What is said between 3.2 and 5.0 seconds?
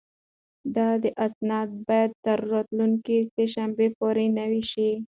سه شنبې پورې نوي شي.